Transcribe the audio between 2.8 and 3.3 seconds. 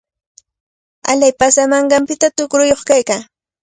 kaykaa.